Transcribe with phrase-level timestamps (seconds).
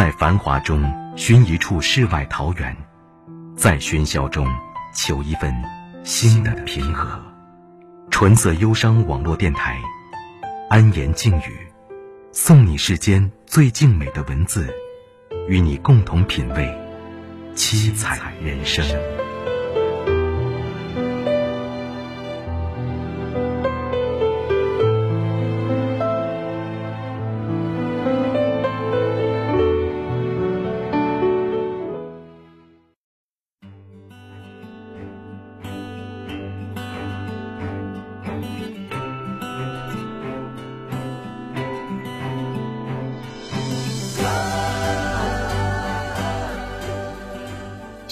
[0.00, 0.82] 在繁华中
[1.14, 2.74] 寻一处世外桃源，
[3.54, 4.48] 在喧嚣中
[4.94, 5.54] 求一份
[6.04, 7.20] 心的平和。
[8.10, 9.78] 纯色忧伤网络电台，
[10.70, 11.70] 安言静语，
[12.32, 14.74] 送你世间最静美的文字，
[15.48, 16.74] 与你共同品味
[17.54, 18.86] 七彩人生。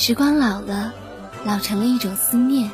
[0.09, 0.95] 时光老了，
[1.45, 2.71] 老成了一种思念。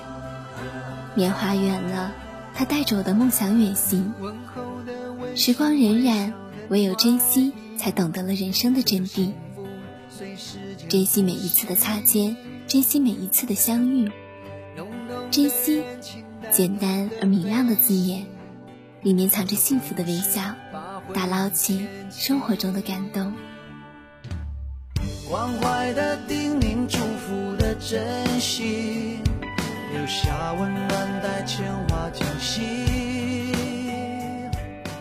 [1.16, 2.12] 年华远了，
[2.54, 4.14] 它带着我的梦想远行。
[5.34, 6.32] 时光荏苒，
[6.68, 9.32] 唯有珍惜，才懂得了人生的真谛。
[10.88, 12.36] 珍惜每一次的擦肩，
[12.68, 14.12] 珍惜每一次的相遇。
[15.32, 15.82] 珍惜，
[16.52, 18.26] 简单而明亮的字眼，
[19.02, 20.54] 里面藏着幸福的微笑，
[21.12, 23.32] 打捞起生活中的感动。
[25.28, 26.43] 关怀的叮咛，祝福的
[27.86, 28.00] 珍
[28.40, 29.20] 惜，
[29.92, 30.88] 留下温暖
[31.22, 32.62] 带牵挂惊喜。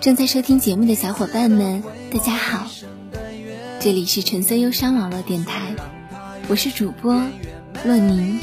[0.02, 2.68] 正在收听节目的小伙伴们，大家好，
[3.80, 5.62] 这里是橙色忧伤网络电台，
[6.50, 7.14] 我是主播
[7.86, 8.42] 洛宁。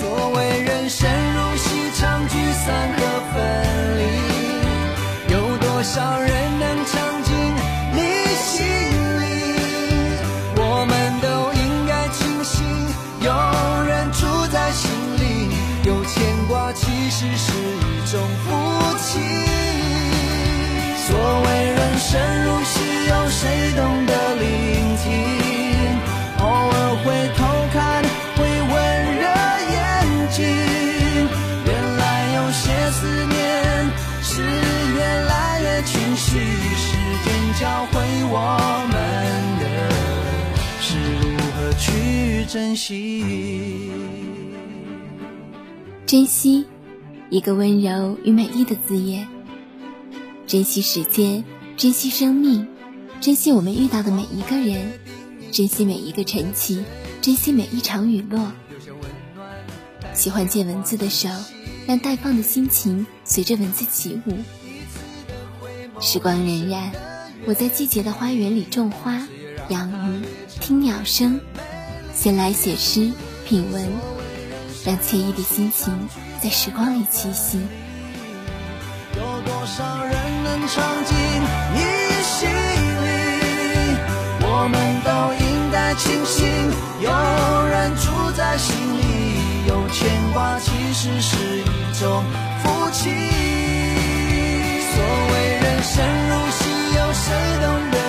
[0.00, 3.00] 所谓人生如戏，场聚散和
[3.34, 3.42] 分
[3.98, 6.30] 离，有多少人
[37.58, 37.98] 教会
[38.30, 39.90] 我们的
[40.80, 43.90] 是如何去珍惜，
[46.06, 46.64] 珍惜。
[47.30, 49.26] 一个温柔与美丽的字眼，
[50.46, 51.42] 珍惜时间，
[51.76, 52.64] 珍惜生命，
[53.20, 54.92] 珍惜我们遇到的每一个人，
[55.50, 56.84] 珍惜每一个晨起，
[57.20, 58.52] 珍惜每一场雨落。
[60.14, 61.28] 喜欢借文字的手，
[61.88, 64.38] 让待放的心情随着文字起舞。
[66.00, 66.92] 时光荏苒，
[67.46, 69.20] 我在季节的花园里种花、
[69.68, 70.22] 养鱼、
[70.60, 71.40] 听鸟声，
[72.14, 73.10] 闲来写诗、
[73.46, 73.88] 品文，
[74.84, 75.94] 让惬意的心情。
[76.42, 77.58] 在时光里栖息。
[79.16, 80.12] 有多少人
[80.44, 81.16] 能唱进
[81.74, 81.80] 你
[82.22, 83.06] 心里？
[84.42, 85.10] 我们都
[85.44, 86.46] 应该庆幸，
[87.00, 87.10] 有
[87.66, 88.98] 人住在心里。
[89.66, 92.24] 有牵挂，其实是一种
[92.62, 93.10] 福气。
[94.90, 95.96] 所谓人生
[96.28, 96.67] 如戏，
[97.28, 98.07] 谁懂的？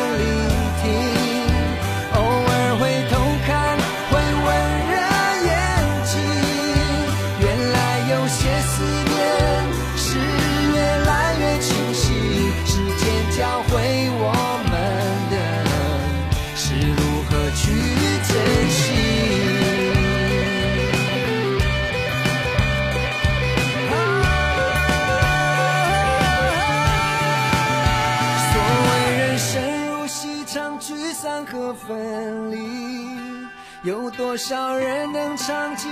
[34.30, 35.90] 多少人能唱进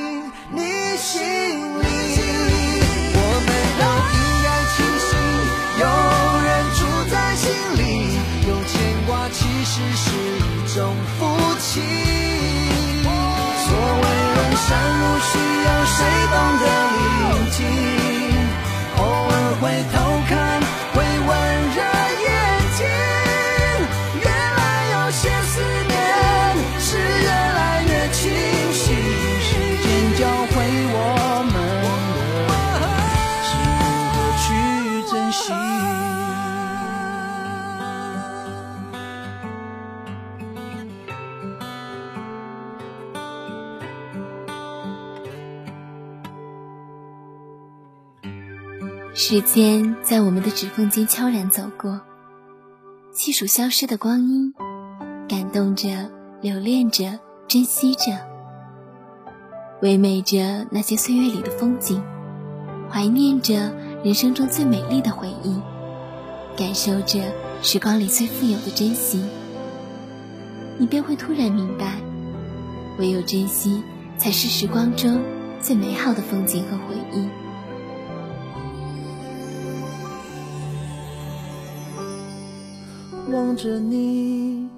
[0.52, 0.62] 你
[0.96, 1.82] 心里？
[3.16, 3.50] 我们
[3.82, 3.84] 都
[4.14, 5.10] 应该庆幸，
[5.82, 5.84] 有
[6.46, 7.82] 人住在心里。
[8.48, 8.78] 有牵
[9.08, 10.06] 挂，其实是
[10.38, 10.78] 一种
[11.18, 11.20] 福
[11.58, 11.82] 气。
[13.66, 14.70] 所谓人生
[15.02, 15.34] 路需
[15.66, 15.98] 要谁
[16.30, 16.66] 懂得
[49.20, 52.00] 时间在我们的指缝间悄然走过，
[53.12, 54.54] 细数消失的光阴，
[55.28, 55.90] 感动着，
[56.40, 57.20] 留恋着。
[57.48, 58.12] 珍惜着，
[59.82, 62.00] 唯美着那些岁月里的风景，
[62.92, 63.74] 怀念着
[64.04, 65.60] 人生中最美丽的回忆，
[66.56, 67.20] 感受着
[67.64, 69.24] 时光里最富有的珍惜。
[70.78, 71.96] 你便会突然明白，
[73.00, 73.82] 唯有珍惜，
[74.18, 75.20] 才是时光中
[75.60, 77.28] 最美好的风景和回忆。
[83.30, 84.70] 望着你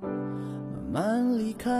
[0.00, 0.10] 慢
[0.90, 1.70] 慢离开，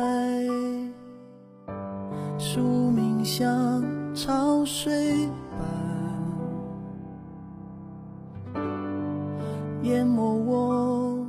[2.39, 2.61] 宿
[2.91, 3.83] 命像
[4.15, 5.27] 潮水
[5.59, 5.67] 般
[9.85, 11.25] 淹没我，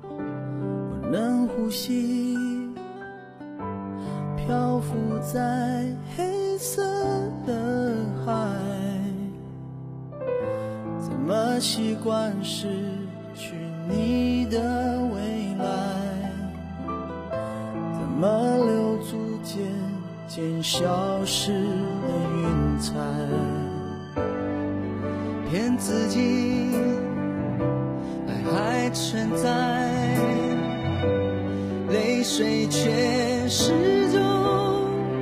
[0.00, 2.38] 不能呼吸，
[4.34, 6.82] 漂浮在黑色
[7.46, 7.94] 的
[8.24, 8.32] 海，
[10.98, 12.68] 怎么习惯失
[13.34, 13.56] 去？
[13.88, 14.21] 你
[14.52, 14.58] 的
[15.14, 15.20] 未
[15.58, 15.64] 来
[17.94, 19.62] 怎么留住渐
[20.28, 22.92] 渐消失的云彩？
[25.50, 26.70] 骗自己
[28.28, 29.48] 爱还存在，
[31.88, 33.72] 泪水却始
[34.12, 34.20] 终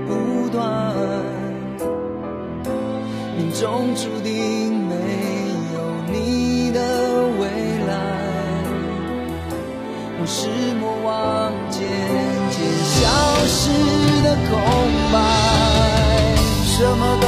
[0.08, 0.92] 不断，
[3.36, 4.69] 命中注定
[10.32, 12.98] 是魔王，渐渐消
[13.48, 13.68] 失
[14.22, 14.50] 的空
[15.12, 15.18] 白，
[16.64, 17.26] 什么都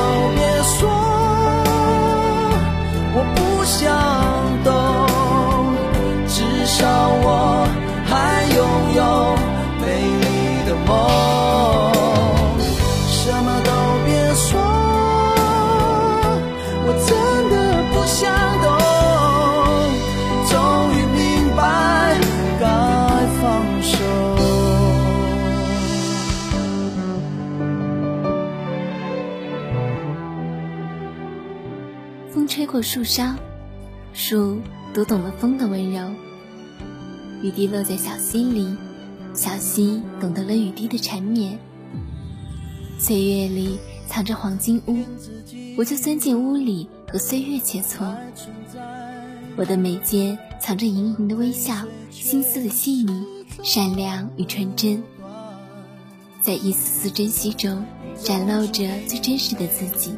[32.72, 33.36] 过树梢，
[34.14, 34.58] 树
[34.94, 36.08] 读懂了风的温柔。
[37.42, 38.74] 雨滴落在小溪里，
[39.34, 41.58] 小溪懂得了雨滴的缠绵。
[42.98, 43.78] 岁月里
[44.08, 44.96] 藏着黄金屋，
[45.76, 48.14] 我就钻进屋里和岁月切磋。
[49.54, 51.74] 我的眉间藏着盈盈的微笑，
[52.10, 53.22] 心思的细腻、
[53.62, 55.02] 善良与纯真，
[56.40, 57.84] 在一丝丝珍惜中
[58.16, 60.14] 展露着最真实的自己。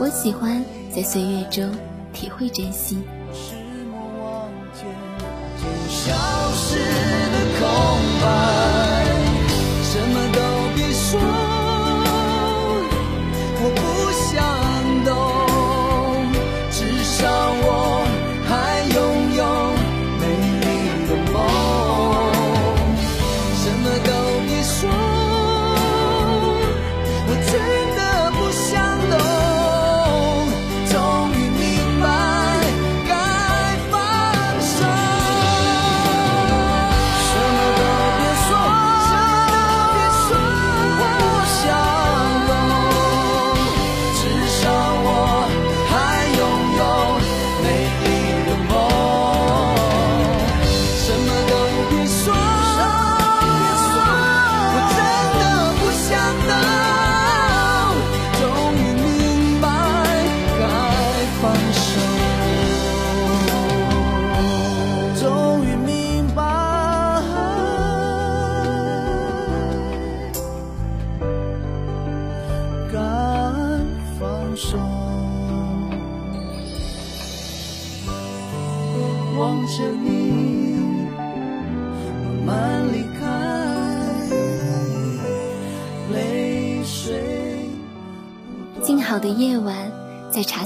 [0.00, 0.64] 我喜欢。
[0.94, 1.74] 在岁月中
[2.12, 2.98] 体会珍惜，
[3.32, 3.54] 失
[3.90, 4.84] 望、忘却，
[5.88, 6.12] 消
[6.52, 6.76] 失
[7.32, 7.66] 的空
[8.20, 9.06] 白，
[9.82, 10.38] 什么都
[10.76, 11.51] 别说。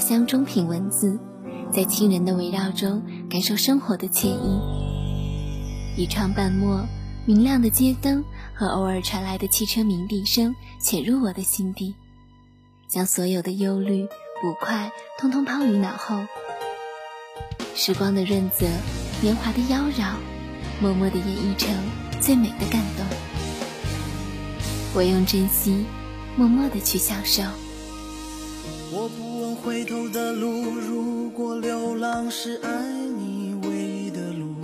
[0.08, 1.18] 香中品文字，
[1.72, 4.60] 在亲人的围绕中感受生活的惬意。
[5.96, 6.86] 一窗半墨，
[7.24, 11.92] 明亮的街灯和偶尔传来的汽车鸣笛声潜入我的心底，
[12.86, 14.06] 将所有的忧虑、
[14.40, 16.24] 不快通通抛于脑后。
[17.74, 18.64] 时光的润泽，
[19.20, 20.12] 年华的妖娆，
[20.80, 21.74] 默默地演绎成
[22.20, 23.04] 最美的感动。
[24.94, 25.84] 我用珍惜，
[26.36, 27.42] 默默地去享受。
[29.66, 32.70] 回头的路，如果流浪是爱
[33.18, 34.54] 你唯一的路。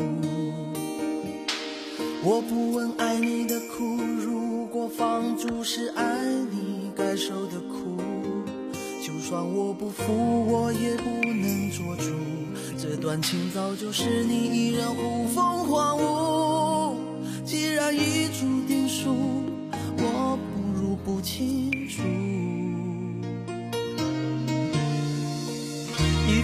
[2.23, 8.01] 我不问爱你的苦，如果放逐是爱你该受的苦。
[9.05, 12.15] 就算我不服，我也不能做主。
[12.79, 16.97] 这段情早就是你一人呼风唤雨，
[17.45, 19.13] 既然已注定输，
[19.99, 22.03] 我不如不清楚。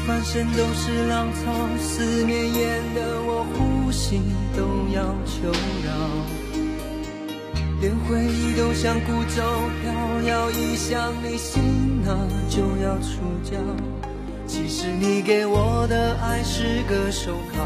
[0.08, 3.44] 满身都是浪潮，思念淹得我。
[3.52, 4.22] 呼吸
[4.56, 4.62] 都
[4.94, 5.52] 要求
[5.84, 5.90] 饶，
[7.82, 9.42] 连回忆都像孤舟
[9.82, 12.16] 飘摇，一想你心啊
[12.48, 13.58] 就要出礁。
[14.46, 17.58] 其实你给我的爱是个手铐，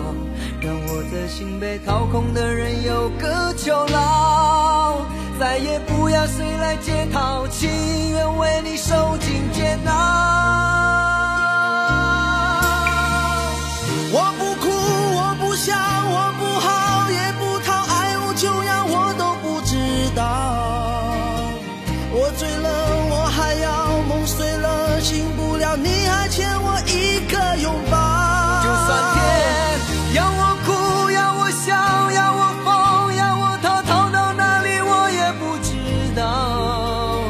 [0.61, 4.99] 让我的心被掏空的人有个囚牢。
[5.39, 7.71] 再也不要谁来解套，情
[8.11, 11.02] 愿为你受尽煎熬。
[25.73, 27.97] 醒不了，你还欠我一个拥抱。
[28.63, 29.21] 就算天
[30.15, 35.73] 要我哭，要我笑，要我疯，要我逃，逃到哪里我也不知
[36.15, 37.25] 道。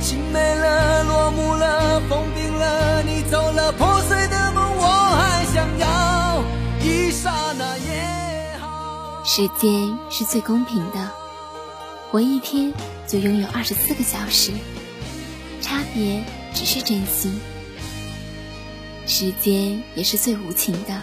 [0.00, 6.42] 心没了，落幕了，风冰了，你走了，破碎的梦我还想要，
[6.80, 9.24] 一刹那也好。
[9.24, 11.10] 时间是最公平的，
[12.10, 12.72] 活一天
[13.06, 14.52] 就拥有二十四个小时，
[15.60, 16.22] 差别
[16.54, 17.40] 只是珍惜。
[19.06, 21.02] 时间也是最无情的，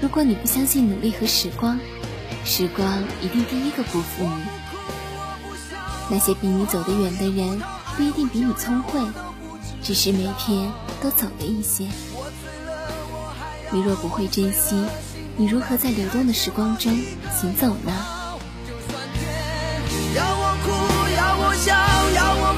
[0.00, 1.78] 如果你不相信努力和时光，
[2.44, 4.42] 时光一定第一个辜负你。
[6.10, 7.60] 那些比你走得远的人，
[7.96, 9.00] 不一定比你聪慧，
[9.82, 11.86] 只是每天都走了一些。
[13.70, 14.84] 你若不会珍惜，
[15.36, 16.90] 你如何在流动的时光中
[17.38, 17.92] 行走呢？
[20.14, 20.70] 要我哭，
[21.16, 21.74] 要我笑，
[22.14, 22.53] 要我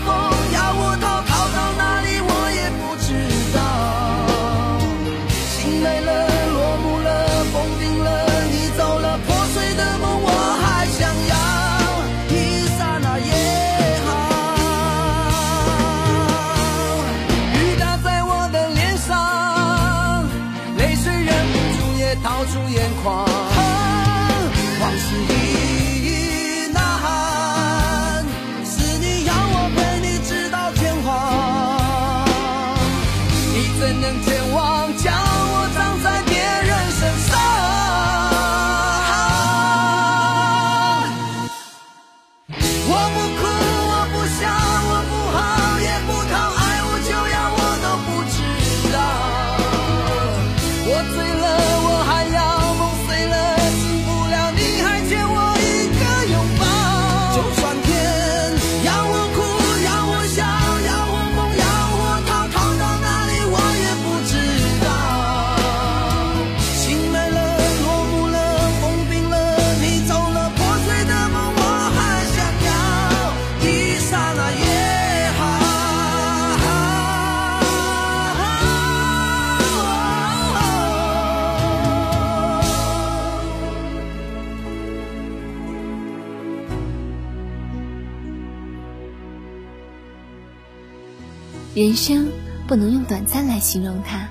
[91.77, 92.33] 人生
[92.67, 94.31] 不能用短暂来形容它。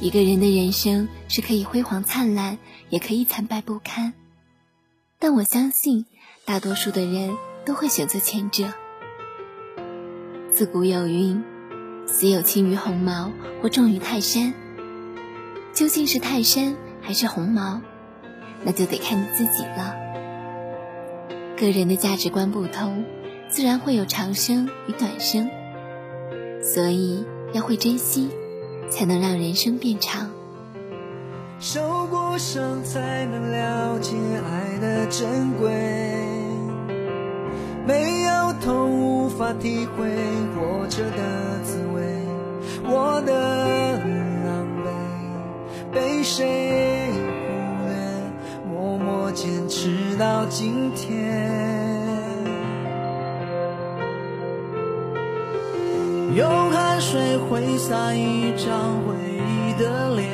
[0.00, 2.56] 一个人的人生是可以辉煌灿烂，
[2.88, 4.14] 也可以惨败不堪。
[5.18, 6.06] 但我相信，
[6.46, 7.36] 大多数的人
[7.66, 8.72] 都会选择前者。
[10.50, 11.44] 自古有云
[12.08, 14.54] ：“死有轻于鸿毛，或重于泰山。”
[15.76, 17.82] 究竟是泰山还是鸿毛，
[18.64, 19.94] 那就得看你自己了。
[21.58, 23.04] 个人的价值观不同，
[23.50, 25.50] 自然会有长生与短生。
[26.62, 28.28] 所以要会珍惜，
[28.90, 30.30] 才能让人生变长。
[31.60, 35.70] 受过伤才能了解爱的珍贵，
[37.86, 40.08] 没有痛无法体会
[40.54, 42.02] 活着的滋味。
[42.84, 43.98] 我的
[44.44, 47.90] 狼狈被谁忽略，
[48.70, 51.67] 默默坚持到今天。
[56.38, 60.24] 用汗水挥洒一张回忆的脸，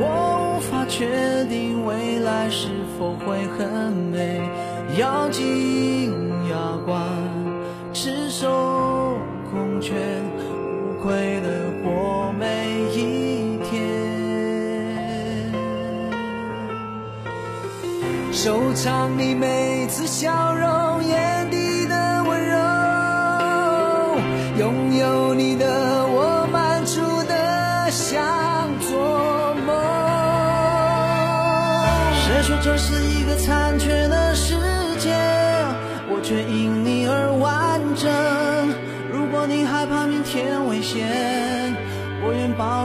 [0.00, 2.66] 我无法确定未来是
[2.98, 4.42] 否会很美。
[4.98, 6.12] 咬紧
[6.50, 7.00] 牙关，
[7.92, 9.16] 赤手
[9.52, 9.94] 空拳，
[10.42, 11.48] 无愧的
[11.84, 13.70] 过每一天。
[18.32, 21.56] 收藏你每次笑容眼底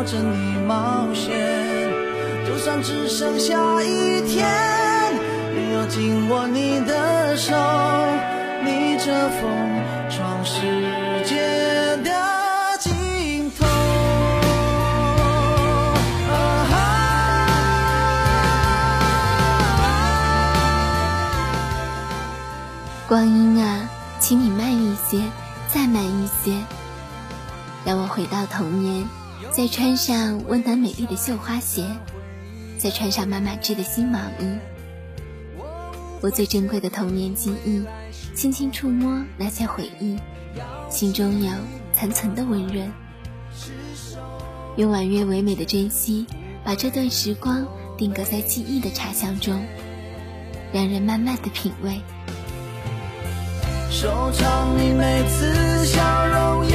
[0.01, 1.31] 抱着你冒险。
[2.48, 3.53] 就算只剩下
[3.84, 4.48] 一天，
[5.55, 7.53] 也要紧握你的手，
[8.65, 9.48] 逆着风
[10.10, 10.60] 闯世
[11.24, 11.36] 界
[12.03, 12.12] 的
[12.79, 13.67] 尽头。
[23.08, 23.88] 光阴啊，
[24.20, 25.22] 请你慢一些，
[25.72, 26.53] 再慢一些，
[27.86, 29.08] 让我回到童年，
[29.53, 31.86] 再穿上温暖美丽的绣花鞋，
[32.77, 34.58] 再穿上妈妈织的新毛衣。
[36.22, 37.84] 我最珍贵的童年记忆，
[38.34, 40.17] 轻轻触摸那些回忆，
[40.89, 41.51] 心中有
[41.93, 42.89] 残存的温润。
[44.77, 46.25] 用婉约唯美的珍惜，
[46.63, 47.67] 把这段时光
[47.98, 49.62] 定格在记忆的茶香中，
[50.72, 52.00] 让人慢慢的品味。
[53.89, 56.70] 收藏你每次笑容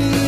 [0.00, 0.21] 要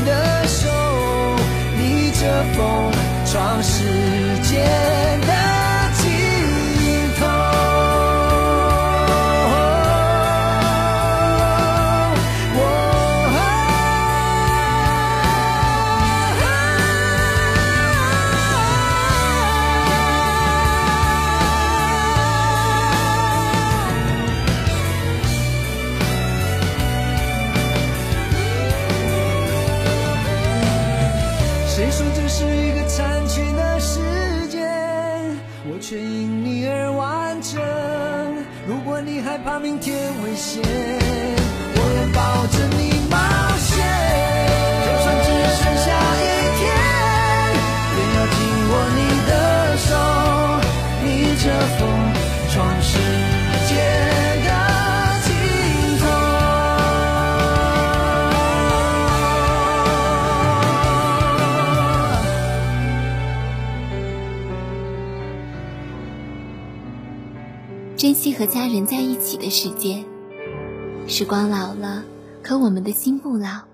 [68.25, 70.07] 惜和家人在一起的时间。
[71.07, 72.05] 时光老了，
[72.43, 73.65] 可我们的心不老。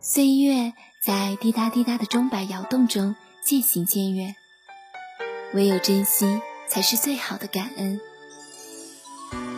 [0.00, 4.36] 岁月在滴答滴答的钟摆摇动中渐行渐远。
[5.54, 7.98] 唯有珍惜，才是最好的感恩。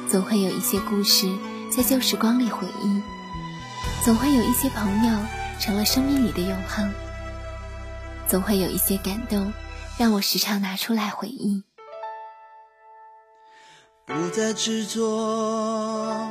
[0.08, 1.26] 总会有一些故事
[1.68, 3.02] 在旧时光里回忆，
[4.04, 5.18] 总会有一些朋友
[5.58, 6.92] 成了生命里的永恒，
[8.28, 9.52] 总会有一些感动
[9.98, 11.64] 让我时常拿出来回忆。
[14.06, 16.30] 不再执着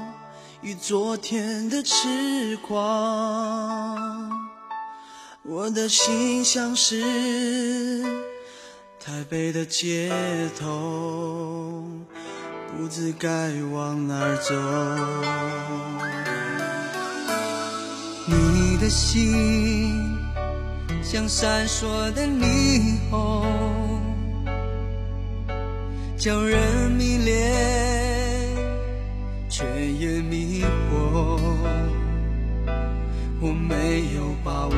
[0.62, 2.80] 于昨天的痴狂，
[5.44, 8.02] 我的心像是
[8.98, 10.10] 台北的街
[10.58, 11.84] 头，
[12.78, 14.56] 不知该往哪儿走。
[18.26, 20.18] 你的心
[21.04, 23.45] 像闪烁的霓虹。
[26.26, 27.38] 叫人迷恋，
[29.48, 31.38] 却也迷惑。
[33.40, 34.76] 我没有把握，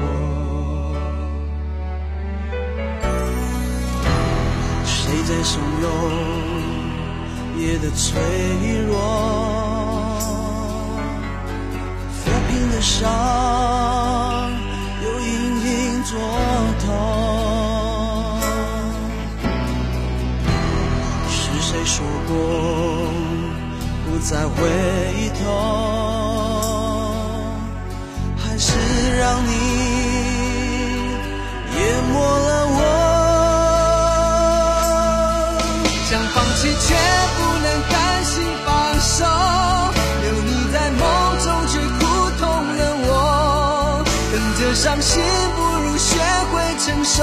[4.83, 5.85] 谁在怂恿
[7.61, 8.19] 夜的脆
[8.85, 8.99] 弱？
[12.11, 13.07] 抚平的伤，
[15.01, 15.31] 又隐
[15.63, 16.19] 隐作
[22.27, 22.33] 过
[24.05, 24.55] 不再回
[25.39, 25.45] 头？
[28.37, 28.71] 还是
[29.17, 29.51] 让你
[31.75, 31.79] 淹
[32.11, 32.79] 没了我？
[36.09, 36.87] 想放弃却
[37.37, 38.33] 不能甘心
[38.65, 38.67] 放
[38.99, 39.15] 手，
[40.21, 41.01] 留你在梦
[41.43, 42.01] 中却苦
[42.39, 42.41] 痛
[42.77, 43.09] 了我。
[44.31, 45.23] 等着伤心
[45.55, 46.09] 不如学
[46.51, 47.15] 会承受，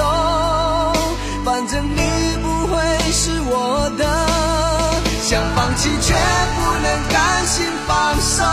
[1.43, 1.99] 反正你
[5.85, 6.13] 想放弃却
[6.55, 8.43] 不能甘心放手，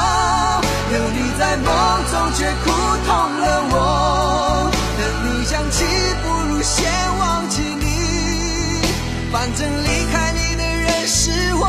[0.91, 1.65] 留你在梦
[2.11, 2.71] 中却苦
[3.07, 4.71] 痛了我。
[4.99, 5.85] 等你想起
[6.23, 7.87] 不如先忘记你，
[9.33, 11.65] 反正离开你的人是我。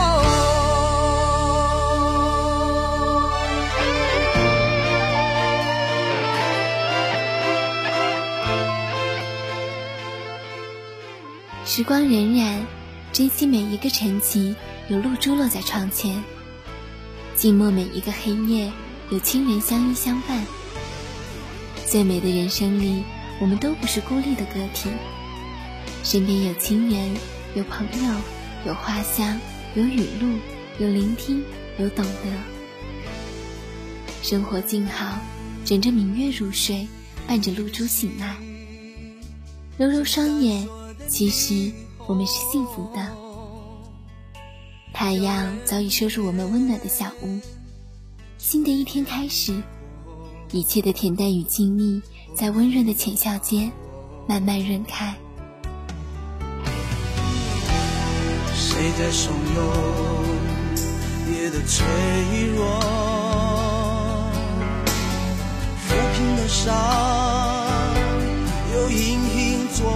[11.66, 12.60] 时光荏苒，
[13.14, 14.56] 珍惜每一个晨曦，
[14.90, 16.22] 有露珠落在窗前。
[17.36, 18.72] 静默每一个黑夜，
[19.10, 20.44] 有亲人相依相伴。
[21.86, 23.04] 最美的人生里，
[23.40, 24.90] 我们都不是孤立的个体，
[26.04, 27.16] 身边有亲人，
[27.56, 28.14] 有朋友，
[28.66, 29.40] 有花香，
[29.76, 30.38] 有雨露，
[30.80, 31.44] 有聆听，
[31.78, 32.32] 有懂得。
[34.22, 35.20] 生活静好，
[35.64, 36.88] 枕着明月入睡，
[37.28, 38.36] 伴着露珠醒来。
[39.78, 40.68] 揉揉双眼，
[41.08, 41.72] 其实
[42.06, 43.13] 我们是幸福的。
[45.04, 47.38] 太阳早已射入我们温暖的小屋，
[48.38, 49.62] 新的一天开始，
[50.54, 52.02] 一切的恬淡与静谧，
[52.34, 53.70] 在温润的浅笑间
[54.26, 55.14] 慢慢润开。
[58.56, 59.60] 谁在怂恿
[61.36, 61.86] 夜的脆
[62.56, 62.80] 弱，
[65.84, 66.74] 抚平的伤
[68.74, 69.92] 又隐隐作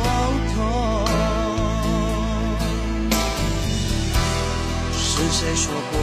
[5.29, 5.99] 是谁说过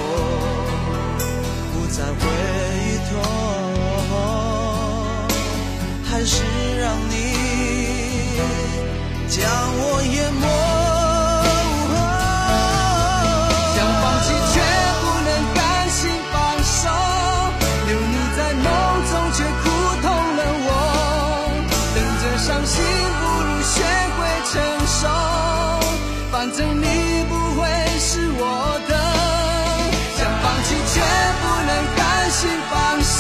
[1.72, 2.14] 不再回
[3.08, 3.12] 头？
[6.04, 6.44] 还是
[6.78, 7.12] 让你
[9.26, 9.40] 将
[9.78, 10.63] 我淹没？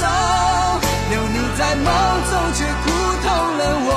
[0.04, 0.08] 手，
[1.10, 1.88] 留你在梦
[2.30, 2.86] 中却苦
[3.24, 3.90] 痛了我。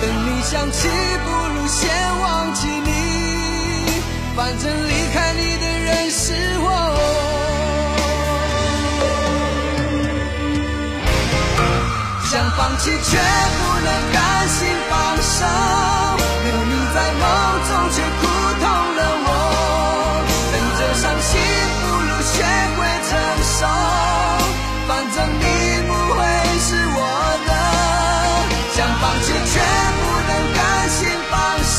[0.00, 0.88] 等你想起
[1.24, 1.78] 不如先
[2.20, 2.24] 忘
[2.54, 2.90] 记你，
[4.34, 6.66] 反正离开你的人是我。
[12.30, 13.18] 想放弃却
[13.58, 14.16] 不能甘
[14.48, 15.36] 心放手，
[16.44, 17.24] 留你在梦
[17.68, 18.27] 中却苦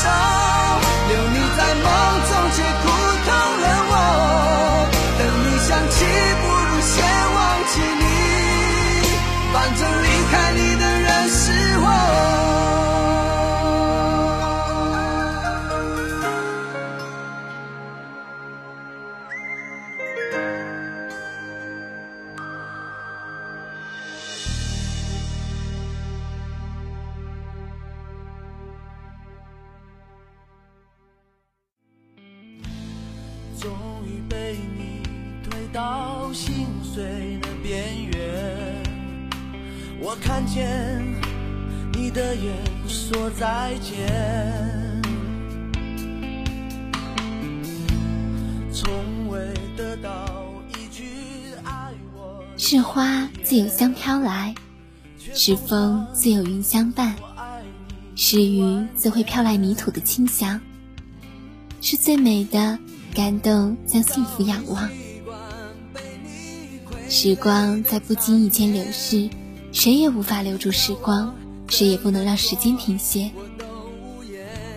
[0.02, 0.49] 放
[35.72, 38.82] 到心碎的边缘，
[40.00, 41.00] 我看见
[41.92, 42.52] 你的眼
[42.88, 44.08] 说再见，
[48.72, 49.38] 从未
[49.76, 51.04] 得到一句
[51.62, 52.44] 爱我。
[52.56, 54.52] 是花自有香飘来，
[55.32, 57.14] 是风自有云相伴，
[58.16, 60.60] 是雨自会飘来泥土的清香，
[61.80, 62.76] 是最美的
[63.14, 64.90] 感动向幸福仰望。
[67.10, 69.28] 时光在不经意间流逝，
[69.72, 71.34] 谁也无法留住时光，
[71.68, 73.32] 谁也不能让时间停歇。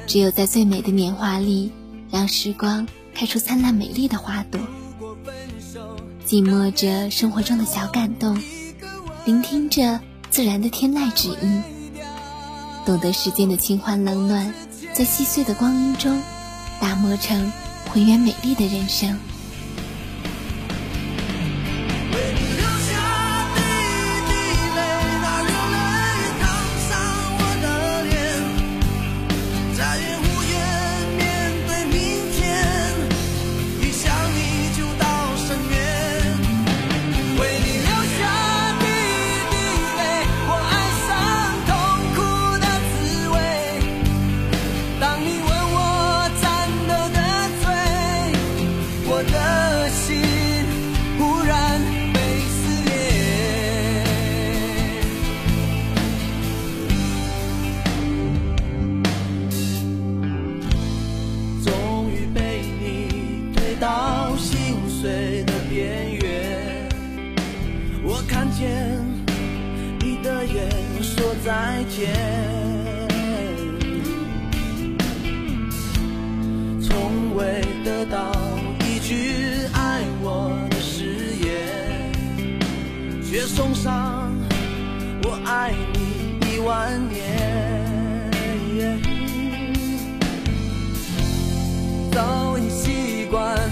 [0.07, 1.71] 只有在最美的年华里，
[2.09, 4.59] 让时光开出灿烂美丽的花朵。
[6.25, 8.35] 静默着生活中的小感动，
[9.25, 9.99] 聆听着
[10.31, 11.63] 自然的天籁之音，
[12.83, 14.51] 懂得世间的清欢冷暖，
[14.91, 16.19] 在细碎的光阴中，
[16.81, 17.51] 打磨成
[17.91, 19.15] 浑圆美丽的人生。
[71.43, 72.09] 再见。
[76.81, 78.31] 从未得到
[78.79, 81.03] 一句爱我的誓
[81.43, 81.51] 言，
[83.21, 84.31] 却送上
[85.23, 88.31] 我爱你一万年。
[92.13, 93.62] 早已习惯